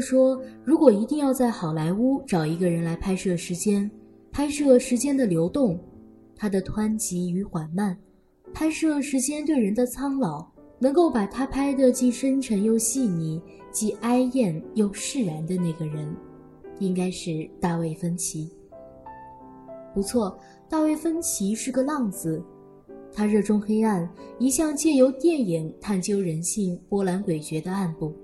[0.00, 3.90] 说：“如果一定要在好莱坞找一个人来拍摄时间，
[4.32, 5.78] 拍摄时间的流动，
[6.36, 7.96] 它的湍急与缓慢，
[8.52, 10.46] 拍摄时间对人的苍老，
[10.78, 16.14] 能够把他拍得既深沉又细腻，既哀艳又释然的那个人，
[16.78, 18.50] 应该是大卫·芬奇。
[19.94, 22.42] 不错，大卫·芬奇是个浪子，
[23.12, 24.08] 他热衷黑暗，
[24.38, 28.14] 一向借由电影探究人性波澜诡谲的暗部。”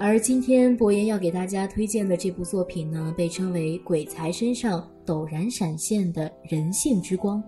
[0.00, 7.42] 而今天博言要给大家推荐的这部作品呢，被称为鬼才身上陡然闪现的人性之光，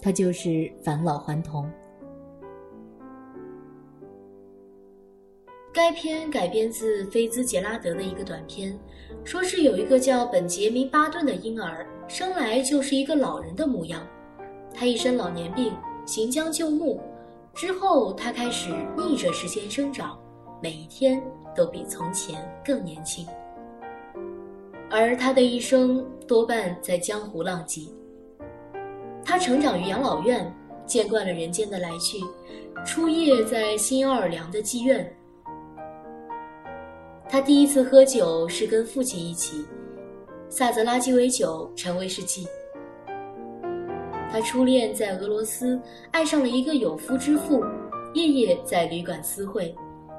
[0.00, 0.48] 它就是
[0.82, 1.64] 《返老还童》。
[5.72, 8.76] 该片改编自菲兹杰拉德的一个短片，
[9.22, 14.04] 说是有一个叫本杰明·巴顿的婴儿，生来就是一个老人的模样，
[14.72, 15.72] 他一身老年病，
[16.06, 16.98] 行将就木，
[17.54, 20.18] 之后他开始逆着时间生长，
[20.62, 21.22] 每一天。
[21.54, 23.26] 都比从前更年轻，
[24.90, 27.94] 而他的一生多半在江湖浪迹。
[29.24, 30.52] 他成长于养老院，
[30.86, 32.18] 见惯了人间的来去，
[32.84, 35.10] 初夜在新奥尔良的妓院。
[37.28, 39.64] 他第一次喝酒是跟父亲一起，
[40.48, 42.46] 萨泽拉鸡尾酒成威士忌。
[44.30, 47.64] 他初恋在俄罗斯，爱上了一个有夫之妇，
[48.12, 49.74] 夜夜在旅馆私会。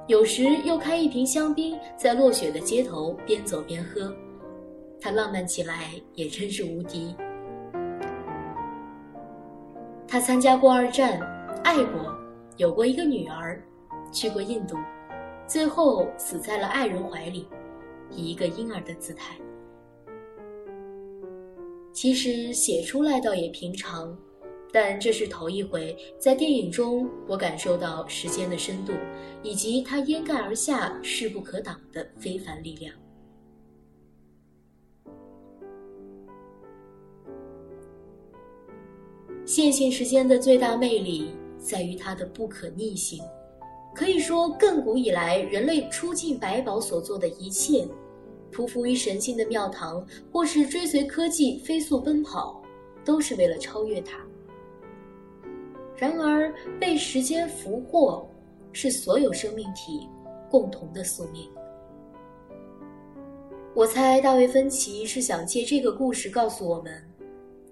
[0.08, 4.16] 有时又开一瓶香槟，在落雪的街头边走边喝，
[5.02, 7.16] 他浪漫起来也真是无敌。
[10.08, 11.20] 他参加过二战，
[11.64, 12.16] 爱过，
[12.58, 13.60] 有过一个女儿，
[14.12, 14.78] 去过印度，
[15.48, 17.48] 最后死在了爱人怀里，
[18.12, 19.36] 以一个婴儿的姿态。
[21.94, 24.16] 其实写出来倒也平常。
[24.74, 28.92] 但这是头一回，在电影中我感受到时间的深度，
[29.42, 32.94] 以及它掩盖而下、势不可挡的非凡力量。
[39.46, 43.24] 线性时间的最大魅力在于它的不可逆性，
[43.94, 47.88] 可以说，亘古以来人类出尽百宝所做的一切，
[48.52, 52.62] 匍匐于神性的庙堂，或是追随科技飞速奔跑，
[53.06, 54.18] 都是为了超越它。
[55.98, 58.28] 然而，被时间俘获，
[58.74, 60.10] 是所有生命体
[60.50, 61.50] 共同的宿命。
[63.74, 66.94] 我猜大卫·芬奇是想借这个故事告诉我们：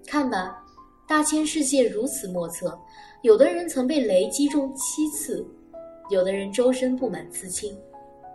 [0.06, 0.62] 看吧，
[1.06, 2.78] 大千世界如此莫测，
[3.22, 5.46] 有的人曾被雷击中七次，
[6.10, 7.76] 有的人周身布满刺青，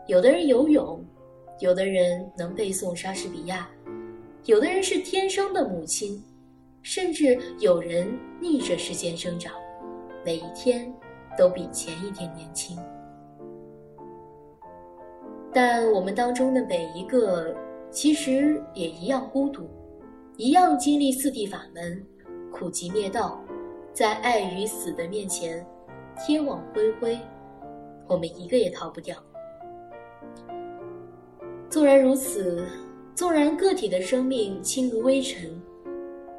[0.07, 1.03] 有的人游泳，
[1.59, 3.69] 有的人能背诵莎士比亚，
[4.45, 6.23] 有的人是天生的母亲，
[6.81, 8.07] 甚至有人
[8.39, 9.53] 逆着时间生长。
[10.25, 10.93] 每一天
[11.37, 12.77] 都比前一天年轻，
[15.53, 17.55] 但我们当中的每一个
[17.89, 19.67] 其实也一样孤独，
[20.35, 22.05] 一样经历四谛法门、
[22.51, 23.41] 苦集灭道，
[23.93, 25.65] 在爱与死的面前，
[26.17, 27.17] 天网恢恢，
[28.05, 29.15] 我们一个也逃不掉。
[31.69, 32.67] 纵然如此，
[33.15, 35.59] 纵然个体的生命轻如微尘，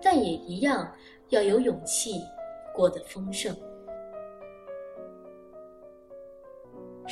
[0.03, 0.93] 但也一样
[1.31, 2.21] 要有勇气
[2.75, 3.57] 过得丰盛。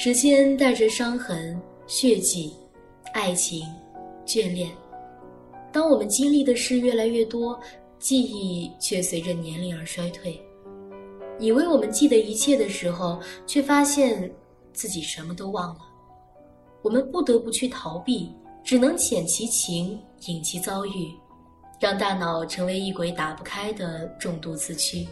[0.00, 2.54] 时间带着伤痕、血迹、
[3.12, 3.66] 爱情、
[4.24, 4.70] 眷恋。
[5.72, 7.58] 当我们经历的事越来越多，
[7.98, 10.40] 记忆却随着年龄而衰退。
[11.40, 14.32] 以为我们记得一切的时候，却发现
[14.72, 15.80] 自己什么都忘了。
[16.80, 18.32] 我们不得不去逃避，
[18.62, 21.12] 只能遣其情，引其遭遇，
[21.80, 25.08] 让大脑成为一鬼打不开的重度自驱。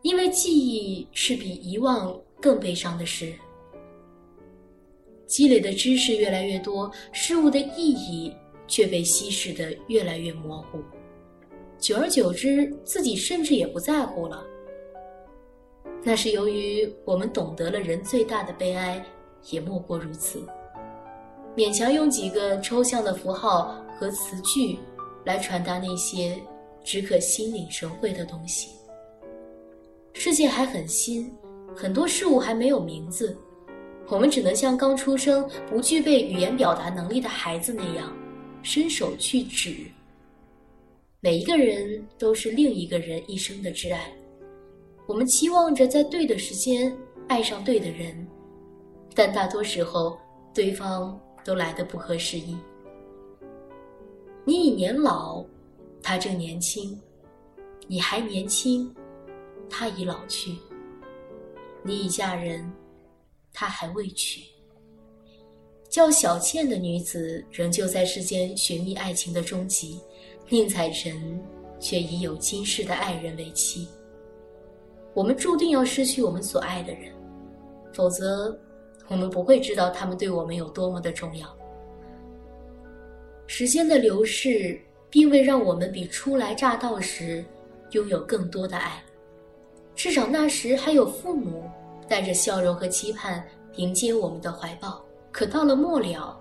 [0.00, 2.18] 因为记忆是比遗忘。
[2.48, 3.30] 更悲伤的是，
[5.26, 8.34] 积累的知识越来越多，事物的意义
[8.66, 10.80] 却被稀释的越来越模糊。
[11.78, 14.42] 久而久之，自己甚至也不在乎了。
[16.02, 19.04] 那是由于我们懂得了人最大的悲哀，
[19.50, 20.42] 也莫过如此。
[21.54, 24.78] 勉强用几个抽象的符号和词句
[25.26, 26.40] 来传达那些
[26.82, 28.70] 只可心领神会的东西。
[30.14, 31.30] 世界还很新，
[31.80, 33.38] 很多事物还没有名字，
[34.08, 38.12] 我们只能像刚出生、不具备语言表达能力的孩子那样，
[38.64, 39.86] 伸手去指。
[41.20, 44.12] 每一个人都是另一个人一生的挚爱，
[45.06, 46.92] 我们期望着在对的时间
[47.28, 48.26] 爱上对的人，
[49.14, 50.18] 但大多时候
[50.52, 52.56] 对方都来得不合时宜。
[54.44, 55.44] 你已年老，
[56.02, 56.98] 他正年轻；
[57.86, 58.92] 你还年轻。
[59.70, 60.56] 他已老去，
[61.88, 62.70] 你已嫁人，
[63.50, 64.42] 他还未娶。
[65.88, 69.98] 叫小倩的女子仍旧在世间寻觅爱情的终极，
[70.50, 71.42] 宁采臣
[71.80, 73.88] 却已有今世的爱人为妻。
[75.14, 77.10] 我们注定要失去我们所爱的人，
[77.94, 78.54] 否则
[79.08, 81.56] 我们不会知道他们对我们有多么的重要。
[83.46, 87.42] 时间的流逝，并未让我们比初来乍到时
[87.92, 89.02] 拥有更多的爱。
[89.96, 91.68] 至少那时还有父母
[92.08, 93.46] 带着笑容和期盼
[93.76, 95.04] 迎接我们的怀抱。
[95.30, 96.40] 可到了末了，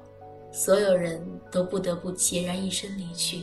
[0.51, 1.21] 所有人
[1.51, 3.41] 都不得不孑然一身离去。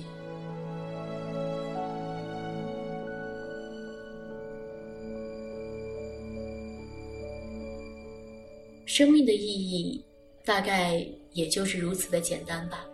[8.86, 10.04] 生命的意义，
[10.44, 12.84] 大概也就是如此的简单吧。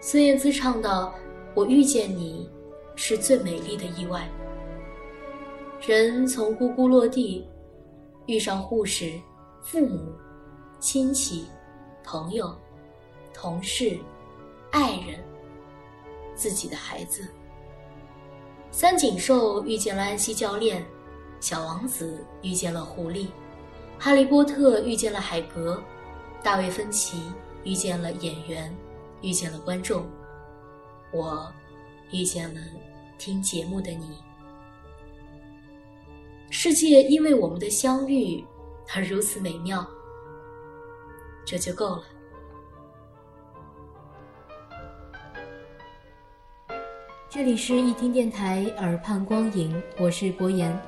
[0.00, 1.14] 孙燕姿唱道
[1.54, 2.48] ：“我遇见你，
[2.94, 4.28] 是最美丽的意外。”
[5.86, 7.46] 人从呱呱落地，
[8.26, 9.20] 遇上护士、
[9.62, 10.12] 父母、
[10.80, 11.46] 亲戚、
[12.02, 12.56] 朋友、
[13.32, 13.98] 同事、
[14.70, 15.22] 爱人、
[16.34, 17.26] 自己的孩子。
[18.70, 20.84] 三井寿遇见了安西教练，
[21.38, 23.28] 小王子遇见了狐狸，
[23.98, 25.82] 哈利波特遇见了海格，
[26.42, 27.22] 大卫芬奇
[27.62, 28.74] 遇见了演员，
[29.20, 30.04] 遇见了观众，
[31.12, 31.52] 我
[32.10, 32.60] 遇见了
[33.16, 34.18] 听节目的你。
[36.56, 38.42] 世界因为我们的相遇
[38.94, 39.84] 而如此美妙，
[41.44, 42.04] 这就够了。
[47.28, 50.80] 这里是一听电台耳畔光影，我是博言。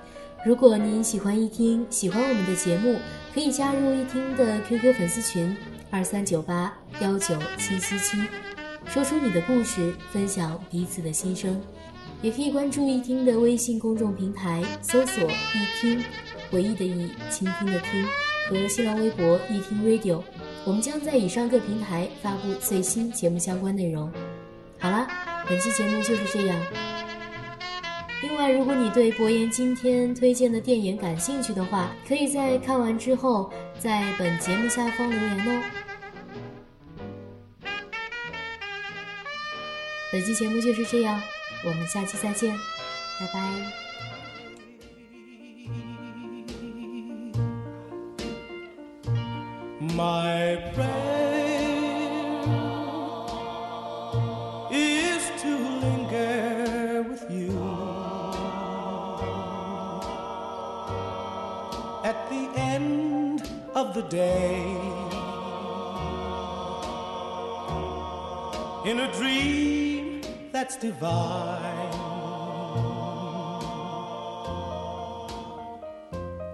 [0.45, 3.01] 如果您喜欢一听，喜欢我们的节目，
[3.35, 5.55] 可以加入一听的 QQ 粉丝群
[5.91, 8.17] 二三九八幺九七七七，
[8.87, 11.61] 说出你的故事，分享彼此的心声。
[12.23, 16.03] 也可以关注易听的微信公众平台，搜索“易听”，
[16.51, 18.05] 回忆的易，倾听的听，
[18.49, 20.23] 和新浪微博“易听 Radio”。
[20.65, 24.11] 我们将在以上各平台发布最新节目相关内容。
[24.79, 25.07] 好了，
[25.49, 26.61] 本期节目就是这样。
[28.23, 35.63] 另外，如果你对博言今天推荐的电影感兴趣的话，可以在看完之后在本节目下方留言哦。
[40.11, 41.23] 本期节目就是这样。
[41.66, 42.58] 我们下期再见，
[43.20, 43.40] 拜拜。
[49.96, 50.92] My prayer
[54.72, 55.50] is to
[55.82, 57.58] linger with you
[62.04, 63.42] at the end
[63.74, 64.78] of the day
[68.86, 69.95] in a dream
[70.57, 71.91] that's divine.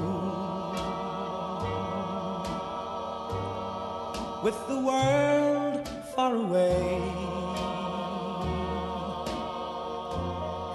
[4.43, 7.01] with the world far away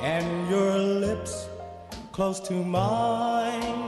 [0.02, 1.48] and your lips
[2.10, 3.85] close to mine.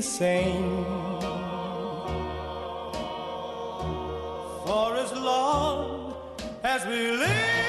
[0.00, 0.84] The same.
[4.64, 6.14] For as long
[6.62, 7.59] as we live.